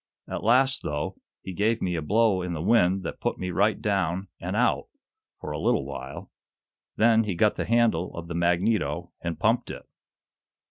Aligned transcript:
"At 0.27 0.43
last, 0.43 0.81
though, 0.81 1.21
he 1.43 1.53
gave 1.53 1.79
me 1.79 1.93
a 1.93 2.01
blow 2.01 2.41
in 2.41 2.53
the 2.53 2.61
wind 2.63 3.03
that 3.03 3.19
put 3.21 3.37
me 3.37 3.51
right 3.51 3.79
down 3.79 4.29
and 4.39 4.55
out, 4.55 4.87
for 5.39 5.51
a 5.51 5.59
little 5.59 5.85
while. 5.85 6.31
Then 6.95 7.23
he 7.25 7.35
got 7.35 7.53
the 7.53 7.65
handle 7.65 8.17
of 8.17 8.27
the 8.27 8.33
magneto 8.33 9.11
and 9.21 9.39
pumped 9.39 9.69
it." 9.69 9.87